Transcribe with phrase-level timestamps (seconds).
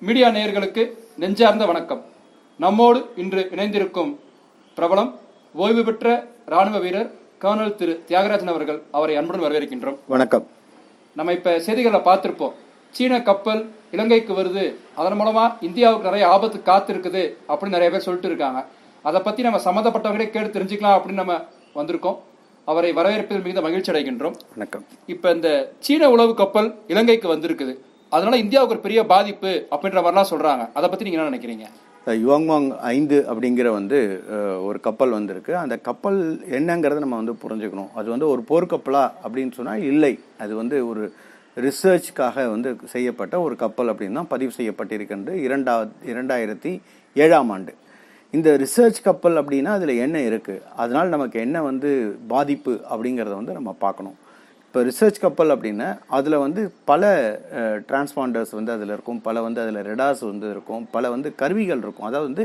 [0.00, 2.04] Media நேயர்களுக்கு நெஞ்சார்ந்த வணக்கம்.
[2.58, 4.18] நம்மோடு இன்று இணைந்திருக்கும்
[4.76, 5.14] பிரபலம்
[5.54, 9.98] ஓய்வு பெற்ற ராணுவ வீரர் கர்னல் திரு தியாகராஜன் அவர்கள் அவரை அன்புடன் வரவேற்கின்றோம்.
[10.06, 10.46] வணக்கம்.
[11.16, 12.52] நம்ம இப்ப செய்திகளில் பார்த்திருப்போம்.
[12.90, 14.74] சீன கப்பல் இலங்கைக்கு வருது.
[14.94, 18.66] அதன் மூலமா இந்தியாவுக்கு நிறைய ஆபத்து காத்திருக்குது அப்படின்னு நிறைய பேர் சொல்லிட்டு இருக்காங்க.
[19.02, 21.40] அதை பத்தி நம்ம சம்மந்தப்பட்டவங்களே கேட்டு தெரிஞ்சுக்கலாம் அப்படின்னு நம்ம
[21.74, 22.18] வந்திருக்கோம்.
[22.64, 24.34] அவரை வரவேற்பதில் மிகுந்த மகிழ்ச்சி அடைகின்றோம்.
[24.50, 24.84] வணக்கம்.
[25.06, 27.78] இப்ப இந்த சீன உளவு கப்பல் இலங்கைக்கு வந்திருக்குது.
[28.16, 30.64] அதனால இந்தியாவுக்கு ஒரு பெரிய பாதிப்பு அப்படின்ற மாதிரிலாம் சொல்றாங்க.
[30.78, 31.66] அதை பத்தி நீங்க என்ன நினைக்கிறீங்க?
[32.24, 33.98] யுவாங்மாங் ஐந்து அப்படிங்கிற வந்து
[34.66, 35.52] ஒரு கப்பல் வந்திருக்கு.
[35.62, 36.20] அந்த கப்பல்
[36.58, 37.88] என்னங்கிறத நம்ம வந்து புரிஞ்சுக்கணும்.
[38.00, 40.12] அது வந்து ஒரு போர்க்கப்பலா அப்படின்னு சொன்னால் இல்லை.
[40.44, 41.04] அது வந்து ஒரு
[41.64, 45.34] ரிசர்ச்க்காக வந்து செய்யப்பட்ட ஒரு கப்பல் அப்படின்னு தான் பதிவு செய்யப்பட்டிருக்கின்றது.
[45.46, 45.74] இரண்டா
[46.12, 46.72] இரண்டாயிரத்தி
[47.24, 47.74] ஏழாம் ஆண்டு.
[48.36, 51.90] இந்த ரிசர்ச் கப்பல் அப்படின்னா அதில் என்ன இருக்குது அதனால் நமக்கு என்ன வந்து
[52.34, 54.16] பாதிப்பு அப்படிங்கிறத வந்து நம்ம பார்க்கணும்.
[54.76, 57.02] இப்போ ரிசர்ச் கப்பல் அப்படின்னா அதில் வந்து பல
[57.90, 59.20] டிரான்ஸ்பாண்டர்ஸ் வந்து அதில் இருக்கும்.
[59.26, 60.82] பல வந்து அதில் ரெடார்ஸ் வந்து இருக்கும்.
[60.94, 62.08] பல வந்து கருவிகள் இருக்கும்.
[62.08, 62.44] அதாவது வந்து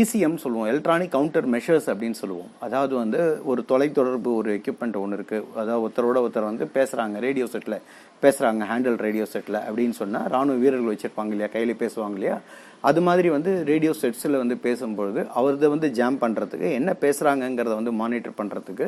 [0.00, 0.68] இசிஎம் சொல்லுவோம்.
[0.72, 2.50] எலக்ட்ரானிக் கவுண்டர் மெஷர்ஸ் அப்படின்னு சொல்லுவோம்.
[2.66, 3.20] அதாவது வந்து
[3.52, 7.78] ஒரு தொலைத்தொடர்பு ஒரு எக்யூப்மெண்ட் ஒன்று இருக்குது அதாவது ஒருத்தரோட ஒருத்தர் வந்து பேசுகிறாங்க ரேடியோ செட்டில்
[8.24, 12.36] பேசுகிறாங்க ஹேண்டில் ரேடியோ செட்டில் அப்படின்னு சொன்னால் ராணுவ வீரர்கள் வச்சுருப்பாங்க இல்லையா கையில் பேசுவாங்க இல்லையா?
[12.84, 18.38] அது மாதிரி வந்து ரேடியோ செட்ஸில் வந்து பேசும்பொழுது அவரது வந்து ஜாம் பண்ணுறதுக்கு என்ன பேசுகிறாங்கங்கிறத வந்து மானிட்டர்
[18.40, 18.86] பண்ணுறதுக்கு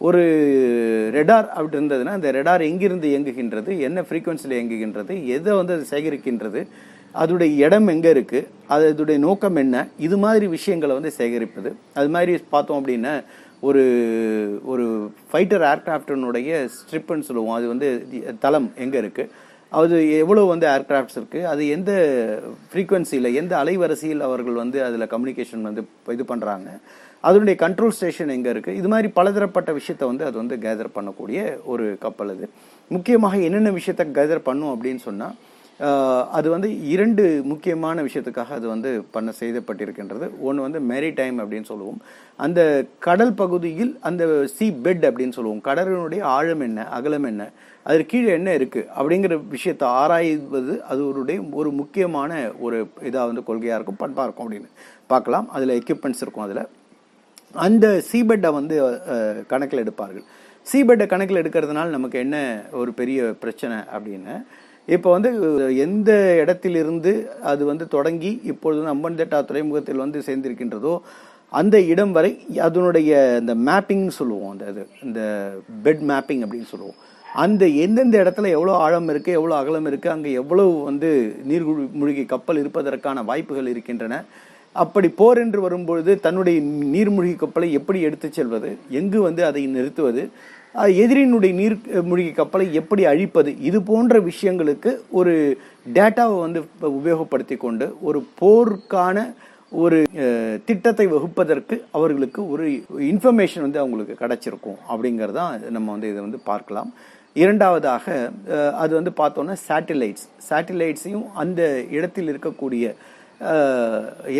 [0.00, 0.22] ஒரு
[1.14, 6.62] ரெடார் அப்படி இருந்ததுன்னா அந்த ரெடார் எங்கிருந்து இயங்குகின்றது என்ன ஃப்ரீக்குவன்சியில் இயங்குகின்றது எதை வந்து அது சேகரிக்கின்றது
[7.14, 9.76] அதோடைய இடம் எங்கே இருக்குது அது அதோடைய நோக்கம் என்ன
[10.06, 11.70] இது மாதிரி விஷயங்களை வந்து சேகரிப்பது.
[11.94, 13.12] அது மாதிரி பார்த்தோம் அப்படின்னா
[13.62, 13.82] ஒரு
[14.64, 14.84] ஒரு
[15.30, 17.56] ஃபைட்டர் ஏர்க்ராஃப்டனுடைய ஸ்ட்ரிப்புன்னு சொல்லுவோம்.
[17.58, 17.88] அது வந்து
[18.40, 21.92] தளம் எங்கே இருக்குது அது எவ்வளோ வந்து ஏர்க்ராஃப்ட்ஸ் இருக்குது அது எந்த
[22.72, 25.82] ஃப்ரீக்குவென்சியில் எந்த அலைவரிசையில் அவர்கள் வந்து அதில் கம்யூனிகேஷன் வந்து
[26.12, 26.68] இது பண்ணுறாங்க
[27.24, 31.98] அதனுடைய கண்ட்ரோல் ஸ்டேஷன் எங்கே இருக்குது இது மாதிரி பலதரப்பட்ட விஷயத்தை வந்து அது வந்து கேதர் பண்ணக்கூடிய ஒரு
[32.04, 32.46] கப்பல் அது.
[32.90, 35.36] முக்கியமாக என்னென்ன விஷயத்த கேதர் பண்ணும் அப்படின்னு சொன்னால்
[36.36, 40.26] அது வந்து இரண்டு முக்கியமான விஷயத்துக்காக அது வந்து பண்ண செய்தப்பட்டிருக்கின்றது.
[40.40, 41.98] ஒன்று வந்து டைம் அப்படின்னு சொல்லுவோம்.
[42.44, 42.60] அந்த
[43.06, 44.24] கடல் பகுதியில் அந்த
[44.56, 45.62] சி பெட் அப்படின்னு சொல்லுவோம்.
[45.68, 47.50] கடலினுடைய ஆழம் என்ன அகலம் என்ன
[47.88, 52.78] அதற்கு கீழே என்ன இருக்குது அப்படிங்கிற விஷயத்தை ஆராய்வது அது ஒரு ஒரு முக்கியமான ஒரு
[53.08, 54.00] இதாக வந்து கொள்கையாக இருக்கும்.
[54.04, 54.70] பண்பாக இருக்கும் அப்படின்னு.
[55.12, 55.46] பார்க்கலாம்.
[55.56, 56.62] அதில் எக்யூப்மெண்ட்ஸ் இருக்கும் அதில்.
[57.66, 58.76] அந்த சீபெட்டை வந்து
[59.52, 60.26] கணக்கில் எடுப்பார்கள்.
[60.66, 62.38] சீபெட்டை கணக்கில் எடுக்கிறதுனால நமக்கு என்ன
[62.80, 64.34] ஒரு பெரிய பிரச்சனை அப்படின்னு
[64.88, 65.30] இப்போ வந்து
[65.84, 66.10] எந்த
[66.42, 67.12] இடத்திலிருந்து
[67.52, 70.94] அது வந்து தொடங்கி இப்பொழுது வந்து அம்பன்தேட்டா துறைமுகத்தில் வந்து சேர்ந்திருக்கின்றதோ
[71.52, 72.30] அந்த இடம் வரை
[72.66, 73.10] அதனுடைய
[73.40, 74.50] இந்த மேப்பிங்னு சொல்லுவோம்.
[74.54, 75.20] அந்த இது இந்த
[75.84, 76.98] பெட் மேப்பிங் அப்படின்னு சொல்லுவோம்.
[77.26, 81.08] அந்த எந்தெந்த இடத்துல எவ்வளோ ஆழம் இருக்குது எவ்வளோ அகலம் இருக்குது அங்கே எவ்வளவு வந்து
[81.50, 84.20] நீர்மூழ்கி கப்பல் இருப்பதற்கான வாய்ப்புகள் இருக்கின்றன.
[84.76, 86.56] அப்படி போர் என்று வரும்பொழுது தன்னுடைய
[86.94, 88.70] நீர்மூழ்கி கப்பலை எப்படி எடுத்துச் செல்வது
[89.00, 90.22] எங்கு வந்து அதை நிறுத்துவது
[91.00, 91.74] எதிரினுடைய நீர்
[92.08, 93.50] மூழ்கி கப்பலை எப்படி அழிப்பது?
[93.68, 95.34] இது போன்ற விஷயங்களுக்கு ஒரு
[95.96, 96.60] டேட்டாவை வந்து
[96.98, 99.24] உபயோகப்படுத்தி கொண்டு ஒரு போருக்கான
[99.82, 99.98] ஒரு
[100.68, 102.64] திட்டத்தை வகுப்பதற்கு அவர்களுக்கு ஒரு
[103.12, 106.90] இன்ஃபர்மேஷன் வந்து அவங்களுக்கு கிடைச்சிருக்கும் அப்படிங்கிறது தான் நம்ம வந்து இதை வந்து பார்க்கலாம்.
[107.42, 108.04] இரண்டாவதாக
[108.82, 111.62] அது வந்து பார்த்தோன்னா சேட்டிலைட்ஸ் சேட்டிலைட்ஸையும் அந்த
[111.96, 112.84] இடத்தில் இருக்கக்கூடிய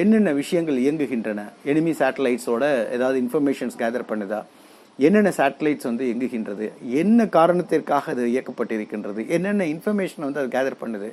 [0.02, 1.40] என்னென்ன விஷயங்கள் இயங்குகின்றன?
[1.70, 2.64] எனிமி சேட்டலைட்ஸோட
[2.96, 4.40] ஏதாவது இன்ஃபர்மேஷன்ஸ் கேதர் பண்ணுதா?
[4.98, 6.66] என்னென்ன சேட்டலைட்ஸ் வந்து இயங்குகின்றது
[7.00, 11.08] என்ன காரணத்திற்காக அது இயக்கப்பட்டிருக்கின்றது என்னென்ன இன்ஃபர்மேஷன் வந்து அது கேதர் பண்ணுது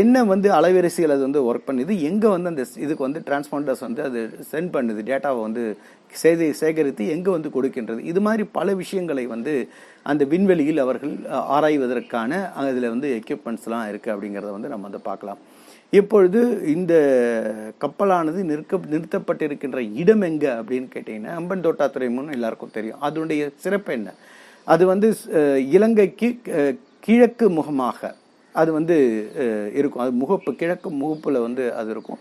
[0.00, 4.20] என்ன வந்து அலைவரிசையில் அது வந்து ஒர்க் பண்ணுது எங்கே வந்து அந்த இதுக்கு வந்து டிரான்ஸ்பாண்டர்ஸ் வந்து அது
[4.50, 5.62] சென்ட் பண்ணுது டேட்டாவை வந்து
[6.12, 8.00] செய்தி சேகரித்து எங்கே வந்து கொடுக்கின்றது.
[8.10, 9.54] இது மாதிரி பல விஷயங்களை வந்து
[10.10, 11.14] அந்த விண்வெளியில் அவர்கள்
[11.56, 15.40] ஆராய்வதற்கான அதில் வந்து எக்யூப்மெண்ட்ஸ்லாம் இருக்குது அப்படிங்கிறத வந்து நம்ம வந்து பார்க்கலாம்.
[15.98, 16.40] இப்பொழுது
[16.74, 16.94] இந்த
[17.82, 23.00] கப்பலானது நிற்க நிறுத்தப்பட்டிருக்கின்ற இடம் எங்க அப்படின்னு கேட்டீங்கன்னா அம்பன் தோட்டா துறைமுகம் எல்லாருக்கும் தெரியும்.
[23.06, 24.10] அதனுடைய சிறப்பு என்ன?
[24.74, 25.08] அது வந்து
[25.76, 26.28] இலங்கைக்கு
[27.06, 28.14] கிழக்கு முகமாக
[28.60, 28.96] அது வந்து
[29.78, 30.02] இருக்கும்.
[30.04, 32.20] அது முகப்பு கிழக்கு முகப்பில் வந்து அது இருக்கும்.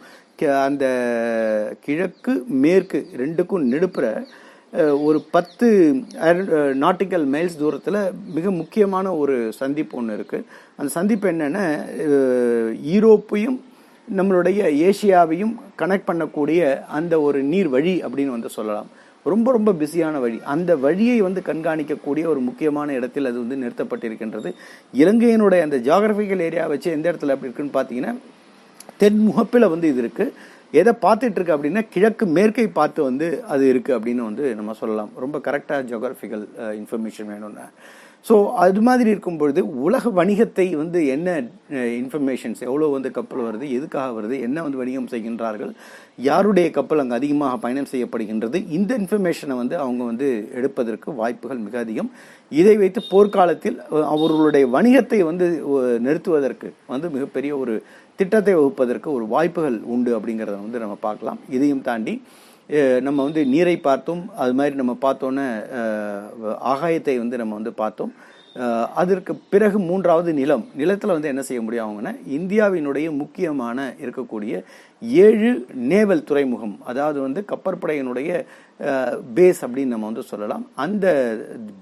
[0.66, 0.86] அந்த
[1.86, 4.06] கிழக்கு மேற்கு ரெண்டுக்கும் நெடுப்புற
[5.08, 5.68] ஒரு பத்து
[6.84, 7.98] நாட்டிக்கல் மைல்ஸ் தூரத்தில்
[8.36, 10.46] மிக முக்கியமான ஒரு சந்திப்பு ஒன்று இருக்குது
[10.80, 11.64] அந்த சந்திப்பு என்னென்னா
[12.96, 13.58] ஈரோப்பையும்
[14.08, 14.60] நம்மளுடைய
[14.90, 16.62] ஏசியாவையும் கனெக்ட் பண்ணக்கூடிய
[17.00, 18.90] அந்த ஒரு நீர் வழி அப்படின்னு வந்து சொல்லலாம்.
[19.26, 20.38] ரொம்ப ரொம்ப பிஸியான வழி.
[20.54, 24.52] அந்த வழியை வந்து கண்காணிக்கக்கூடிய ஒரு முக்கியமான இடத்தில் அது வந்து நிறுத்தப்பட்டிருக்கின்றது.
[25.02, 28.14] இலங்கையினுடைய அந்த ஜியாகிரபிக்கல் ஏரியா வச்சு எந்த இடத்துல அப்படி இருக்குன்னு பார்த்தீங்கன்னா
[29.02, 30.34] தென் முகப்பில் வந்து இது இருக்குது
[30.74, 35.14] எதை பார்த்துட்டு இருக்கு அப்படின்னா கிழக்கு மேற்கை பார்த்து வந்து அது இருக்கு அப்படின்னு வந்து நம்ம சொல்லலாம்.
[35.24, 36.46] ரொம்ப கரெக்டாக ஜியோகிராஃபிக்கல்
[36.82, 37.66] இன்ஃபர்மேஷன் வேணும்னா.
[38.28, 41.36] ஸோ அது மாதிரி இருக்கும் பொழுது உலக வணிகத்தை வந்து என்ன
[42.00, 45.72] இன்ஃபர்மேஷன்ஸ் எவ்வளோ வந்து கப்பல் வருது எதுக்காக வருது என்ன வந்து வணிகம் செய்கின்றார்கள்
[46.28, 50.28] யாருடைய கப்பல் அங்கே அதிகமாக பயணம் செய்யப்படுகின்றது இந்த இன்ஃபர்மேஷனை வந்து அவங்க வந்து
[50.60, 52.12] எடுப்பதற்கு வாய்ப்புகள் மிக அதிகம்.
[52.52, 53.80] இதை வைத்து போர்க்காலத்தில்
[54.14, 55.48] அவர்களுடைய வணிகத்தை வந்து
[56.08, 57.76] நிறுத்துவதற்கு வந்து மிகப்பெரிய ஒரு
[58.20, 61.42] திட்டத்தை வகுப்பதற்கு ஒரு வாய்ப்புகள் உண்டு அப்படிங்கிறத வந்து நம்ம பார்க்கலாம்.
[61.56, 62.16] இதையும் தாண்டி
[63.06, 64.24] நம்ம வந்து நீரை பார்த்தோம்.
[64.42, 65.46] அது மாதிரி நம்ம பார்த்தோன்னே
[66.72, 68.12] ஆகாயத்தை வந்து நம்ம வந்து பார்த்தோம்.
[69.02, 70.64] அதற்கு பிறகு மூன்றாவது நிலம்.
[70.80, 74.54] நிலத்தில் வந்து என்ன செய்ய முடியும் அவங்கன்னா இந்தியாவினுடைய முக்கியமான இருக்கக்கூடிய
[75.26, 75.52] ஏழு
[75.92, 78.30] நேவல் துறைமுகம் அதாவது வந்து கப்பற்படையினுடைய
[79.38, 80.66] பேஸ் அப்படின்னு நம்ம வந்து சொல்லலாம்.
[80.86, 81.08] அந்த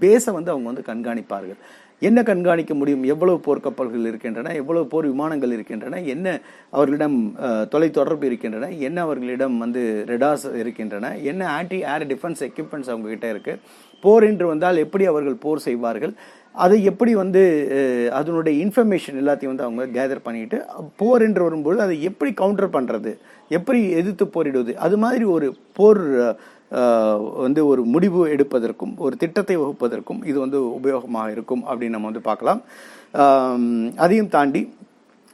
[0.03, 1.61] பேஸை வந்து அவங்க வந்து கண்காணிப்பார்கள்.
[2.07, 3.03] என்ன கண்காணிக்க முடியும்?
[3.13, 4.51] எவ்வளவு போர்க்கப்பல்கள் இருக்கின்றன?
[4.61, 6.01] எவ்வளவு போர் விமானங்கள் இருக்கின்றன?
[6.13, 6.27] என்ன
[6.75, 7.17] அவர்களிடம்
[7.73, 8.69] தொலைத்தொடர்பு இருக்கின்றன?
[8.87, 11.11] என்ன அவர்களிடம் வந்து ரெடாஸ் இருக்கின்றன?
[11.31, 13.61] என்ன ஆன்டி ஏர் டிஃபென்ஸ் எக்யூப்மெண்ட்ஸ் அவங்ககிட்ட இருக்குது
[14.03, 16.13] போர் என்று வந்தால் எப்படி அவர்கள் போர் செய்வார்கள்?
[16.57, 17.41] அதை எப்படி வந்து
[18.19, 20.57] அதனுடைய இன்ஃபர்மேஷன் எல்லாத்தையும் வந்து அவங்க கேதர் பண்ணிட்டு
[21.01, 23.11] போர் என்று வரும்போது அதை எப்படி கவுண்டர் பண்ணுறது
[23.51, 25.49] எப்படி எதிர்த்து போரிடுவது அது மாதிரி ஒரு
[25.79, 26.03] போர்
[27.45, 32.61] வந்து ஒரு முடிவு எடுப்பதற்கும் ஒரு திட்டத்தை வகுப்பதற்கும் இது வந்து உபயோகமாக இருக்கும் அப்படின்னு நம்ம வந்து பார்க்கலாம்.
[34.05, 34.61] அதையும் தாண்டி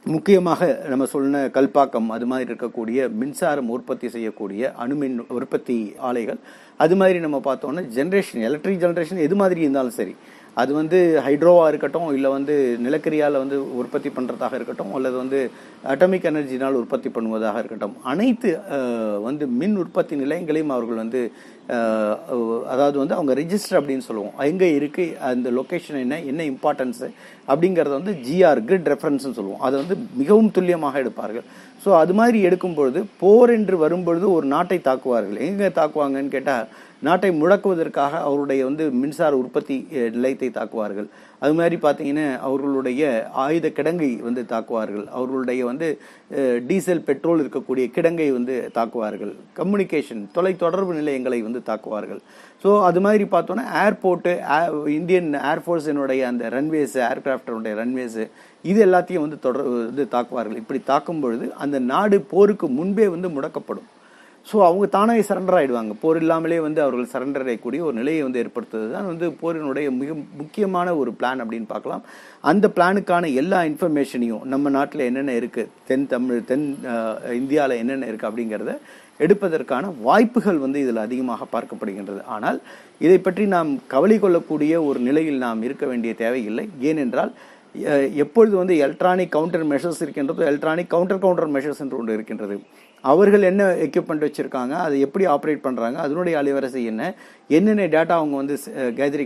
[0.06, 5.76] முக்கியமாக நம்ம சொன்ன கல்பாக்கம் அது மாதிரி இருக்கக்கூடிய மின்சாரம் உற்பத்தி செய்யக்கூடிய அணுமின் உற்பத்தி
[6.08, 6.40] ஆலைகள்
[6.84, 10.14] அது மாதிரி நம்ம பார்த்தோன்னா ஜென்ரேஷன் எலக்ட்ரிக் ஜென்ரேஷன் எது மாதிரி இருந்தாலும் சரி
[10.62, 12.54] அது வந்து ஹைட்ரோவாக இருக்கட்டும் இல்லை வந்து
[12.84, 15.40] நிலக்கரியால் வந்து உற்பத்தி பண்ணுறதாக இருக்கட்டும் அல்லது வந்து
[15.94, 18.52] அட்டமிக் எனர்ஜினால் உற்பத்தி பண்ணுவதாக இருக்கட்டும் அனைத்து
[19.26, 21.22] வந்து மின் உற்பத்தி நிலையங்களையும் அவர்கள் வந்து
[22.72, 24.34] அதாவது வந்து அவங்க ரிஜிஸ்டர் அப்படின்னு சொல்லுவோம்.
[24.50, 27.08] எங்கே இருக்குது அந்த லொக்கேஷன் என்ன என்ன இம்பார்ட்டன்ஸு
[27.50, 29.62] அப்படிங்கிறத வந்து ஜிஆர் கிரிட் ரெஃபரன்ஸ்னு சொல்லுவோம்.
[29.66, 31.46] அதை வந்து மிகவும் துல்லியமாக எடுப்பார்கள்.
[31.84, 35.40] ஸோ அது மாதிரி எடுக்கும் பொழுது போர் என்று வரும்பொழுது ஒரு நாட்டை தாக்குவார்கள்.
[35.48, 36.68] எங்கே தாக்குவாங்கன்னு கேட்டால்
[37.06, 39.76] நாட்டை முடக்குவதற்காக அவருடைய வந்து மின்சார உற்பத்தி
[40.16, 41.08] நிலையத்தை தாக்குவார்கள்.
[41.44, 43.02] அது மாதிரி பார்த்தீங்கன்னா அவர்களுடைய
[43.44, 45.04] ஆயுத கிடங்கை வந்து தாக்குவார்கள்.
[45.16, 45.88] அவர்களுடைய வந்து
[46.68, 49.32] டீசல் பெட்ரோல் இருக்கக்கூடிய கிடங்கை வந்து தாக்குவார்கள்.
[49.58, 52.20] கம்யூனிகேஷன் தொலைத்தொடர்பு நிலையங்களை வந்து தாக்குவார்கள்.
[52.62, 54.32] ஸோ அது மாதிரி பார்த்தோன்னா ஏர்போர்ட்டு
[54.98, 58.24] இந்தியன் ஏர்ஃபோர்ஸினுடைய அந்த ரன்வேஸு ஏர்கிராஃப்டனுடைய ரன்வேஸு
[58.70, 60.60] இது எல்லாத்தையும் வந்து தொடர் வந்து தாக்குவார்கள்.
[60.62, 63.88] இப்படி தாக்கும் பொழுது அந்த நாடு போருக்கு முன்பே வந்து முடக்கப்படும்.
[64.48, 68.88] ஸோ அவங்க தானே சரண்டர் ஆகிடுவாங்க போர் இல்லாமலே வந்து அவர்கள் சரண்டர் ஆகக்கூடிய ஒரு நிலையை வந்து ஏற்படுத்துவது
[68.96, 70.10] தான் வந்து போரினுடைய மிக
[70.40, 72.02] முக்கியமான ஒரு பிளான் அப்படின்னு பார்க்கலாம்.
[72.50, 76.66] அந்த பிளானுக்கான எல்லா இன்ஃபர்மேஷனையும் நம்ம நாட்டில் என்னென்ன இருக்குது தென் தமிழ் தென்
[77.40, 78.74] இந்தியாவில் என்னென்ன இருக்குது அப்படிங்கிறத
[79.24, 82.22] எடுப்பதற்கான வாய்ப்புகள் வந்து இதில் அதிகமாக பார்க்கப்படுகின்றது.
[82.36, 82.60] ஆனால்
[83.06, 86.66] இதை பற்றி நாம் கவலை கொள்ளக்கூடிய ஒரு நிலையில் நாம் இருக்க வேண்டிய தேவையில்லை.
[86.90, 87.32] ஏனென்றால்
[88.24, 92.56] எப்பொழுது வந்து எலக்ட்ரானிக் கவுண்டர் மெஷர்ஸ் இருக்கின்றதோ எலக்ட்ரானிக் கவுண்டர் கவுண்டர் மெஷர்ஸ் என்று ஒன்று இருக்கின்றது.
[93.10, 97.02] அவர்கள் என்ன எக்யூப்மெண்ட் வச்சுருக்காங்க அதை எப்படி ஆப்ரேட் பண்ணுறாங்க அதனுடைய அலைவரிசை என்ன
[97.56, 98.54] என்னென்ன டேட்டா அவங்க வந்து
[98.98, 99.24] கேதரி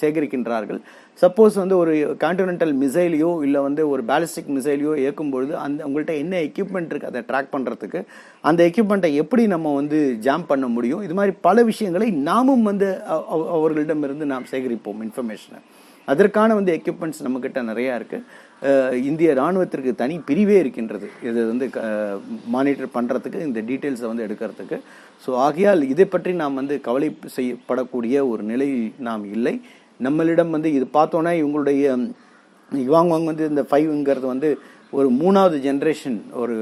[0.00, 0.80] சேகரிக்கின்றார்கள்.
[1.22, 6.92] சப்போஸ் வந்து ஒரு கான்டினென்டல் மிசைலையோ இல்லை வந்து ஒரு பேலிஸ்டிக் மிசைலையோ இயக்கும்பொழுது அந்த உங்கள்கிட்ட என்ன எக்யூப்மெண்ட்
[6.92, 8.02] இருக்குது அதை ட்ராக் பண்ணுறதுக்கு
[8.50, 11.04] அந்த எக்யூப்மெண்ட்டை எப்படி நம்ம வந்து ஜாம் பண்ண முடியும்?
[11.08, 12.88] இது மாதிரி பல விஷயங்களை நாமும் வந்து
[13.58, 15.60] அவர்களிடமிருந்து நாம் சேகரிப்போம் இன்ஃபர்மேஷனை
[16.08, 21.06] அதற்கான வந்து எக்யூப்மெண்ட்ஸ் நம்மக்கிட்ட நிறையா இருக்குது இந்திய ராணுவத்திற்கு தனி பிரிவே இருக்கின்றது.
[21.28, 21.66] இது வந்து
[22.54, 24.78] மானிட்டர் பண்ணுறதுக்கு இந்த டீட்டெயில்ஸை வந்து எடுக்கிறதுக்கு.
[25.24, 28.68] ஸோ ஆகையால் இதை பற்றி நாம் வந்து கவலை செய்யப்படக்கூடிய ஒரு நிலை
[29.08, 29.54] நாம் இல்லை.
[30.06, 31.84] நம்மளிடம் வந்து இது பார்த்தோன்னா இவங்களுடைய
[32.72, 34.50] இவாங் வாங் வந்து இந்த ஃபைவ்ங்கிறது வந்து
[34.98, 36.54] ஒரு மூணாவது ஜென்ரேஷன் ஒரு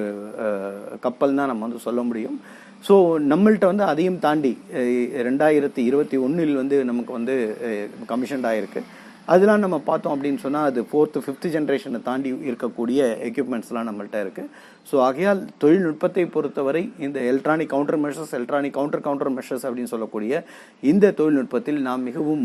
[1.04, 2.38] கப்பல் தான் நம்ம வந்து சொல்ல முடியும்.
[2.86, 2.94] ஸோ
[3.32, 4.52] நம்மள்கிட்ட வந்து அதையும் தாண்டி
[5.28, 7.34] ரெண்டாயிரத்தி இருபத்தி ஒன்றில் வந்து நமக்கு வந்து
[8.12, 8.80] கமிஷன்ட் ஆயிருக்கு.
[9.32, 14.50] அதெல்லாம் நம்ம பார்த்தோம் அப்படின்னு சொன்னால் அது ஃபோர்த்து ஃபிஃப்த் ஜென்ரேஷனை தாண்டி இருக்கக்கூடிய எக்யூப்மெண்ட்ஸ்லாம் நம்மள்கிட்ட இருக்குது
[14.90, 20.42] ஸோ ஆகையால் தொழில்நுட்பத்தை பொறுத்தவரை இந்த electronic counter measures electronic counter counter measures அப்படின்னு சொல்லக்கூடிய
[20.90, 22.44] இந்த தொழில்நுட்பத்தில் நாம் மிகவும்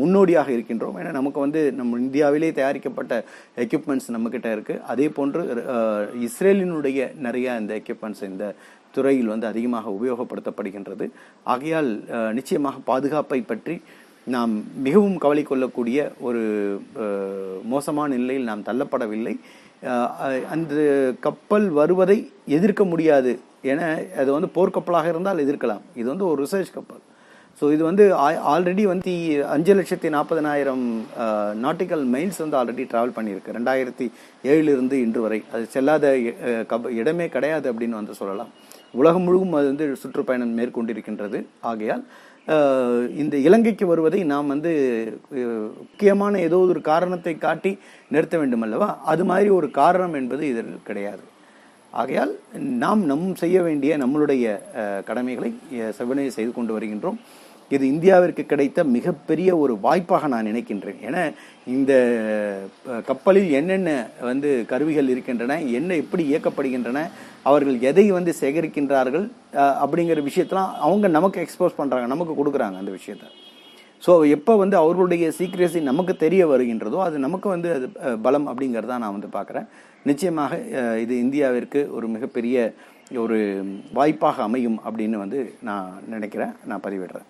[0.00, 0.98] முன்னோடியாக இருக்கின்றோம்.
[1.02, 3.22] ஏன்னா நமக்கு வந்து நம்ம இந்தியாவிலே தயாரிக்கப்பட்ட
[3.64, 5.44] எக்யூப்மெண்ட்ஸ் நம்மக்கிட்ட இருக்குது அதே போன்று
[6.28, 8.46] இஸ்ரேலினுடைய நிறைய இந்த எக்யூப்மெண்ட்ஸ் இந்த
[8.96, 11.06] துறையில் வந்து அதிகமாக உபயோகப்படுத்தப்படுகின்றது.
[11.54, 11.90] ஆகையால்
[12.38, 13.76] நிச்சயமாக பாதுகாப்பை பற்றி
[14.34, 14.52] நாம்
[14.86, 16.42] மிகவும் கவலை கொள்ளக்கூடிய ஒரு
[17.72, 19.34] மோசமான நிலையில் நாம் தள்ளப்படவில்லை.
[20.54, 20.74] அந்த
[21.26, 22.18] கப்பல் வருவதை
[22.56, 23.32] எதிர்க்க முடியாது
[23.72, 25.84] என அது வந்து போர்க்கப்பலாக இருந்தால் எதிர்க்கலாம்.
[26.00, 27.02] இது வந்து ஒரு ரிசர்ச் கப்பல்.
[27.60, 28.04] ஸோ இது வந்து
[28.52, 29.12] ஆல்ரெடி வந்து
[29.54, 30.84] அஞ்சு லட்சத்தி நாற்பதனாயிரம்
[31.64, 33.56] நாட்டிக்கல் மைல்ஸ் வந்து ஆல்ரெடி ட்ராவல் பண்ணியிருக்கு.
[33.58, 34.06] ரெண்டாயிரத்தி
[34.52, 35.40] ஏழிலிருந்து இன்று வரை.
[35.54, 36.12] அது செல்லாத
[36.72, 38.52] கப் இடமே கிடையாது அப்படின்னு வந்து சொல்லலாம்.
[39.00, 41.40] உலகம் முழுவதும் அது வந்து சுற்றுப்பயணம் மேற்கொண்டிருக்கின்றது.
[41.70, 42.04] ஆகையால்
[43.16, 44.70] இந்த இலங்கைக்கு வருவதை நாம் வந்து
[45.80, 47.72] முக்கியமான ஏதோ ஒரு காரணத்தை காட்டி
[48.10, 48.98] நிறுத்த வேண்டும் அல்லவா?
[49.04, 51.24] அது மாதிரி ஒரு காரணம் என்பது இதில் கிடையாது.
[51.92, 52.32] ஆகையால்
[52.78, 54.46] நாம் நம் செய்ய வேண்டிய நம்மளுடைய
[55.04, 55.94] கடமைகளை அஹ்,
[56.30, 57.18] செய்து கொண்டு வருகின்றோம்.
[57.74, 61.00] இது இந்தியாவிற்கு கிடைத்த மிகப்பெரிய ஒரு வாய்ப்பாக நான் நினைக்கின்றேன்.
[61.08, 61.22] ஏன்னா
[61.76, 61.92] இந்த
[63.10, 63.90] கப்பலில் என்னென்ன
[64.28, 67.02] வந்து கருவிகள் இருக்கின்றன என்ன எப்படி இயக்கப்படுகின்றன
[67.50, 69.26] அவர்கள் எதை வந்து சேகரிக்கின்றார்கள்
[69.84, 73.26] அப்படிங்கிற விஷயத்தெல்லாம் அவங்க நமக்கு எக்ஸ்போஸ் பண்ணுறாங்க நமக்கு கொடுக்குறாங்க அந்த விஷயத்த.
[74.02, 77.86] ஸோ எப்போ வந்து அவர்களுடைய சீக்ரஸி நமக்கு தெரிய வருகின்றதோ அது நமக்கு வந்து அது
[78.26, 79.66] பலம் அப்படிங்கிறத நான் வந்து பார்க்குறேன்.
[80.10, 80.60] நிச்சயமாக
[81.04, 82.68] இது இந்தியாவிற்கு ஒரு மிகப்பெரிய
[83.24, 83.38] ஒரு
[83.98, 86.54] வாய்ப்பாக அமையும் அப்படின்னு வந்து நான் நினைக்கிறேன்.
[86.70, 87.28] நான் பதிவிடுறேன்.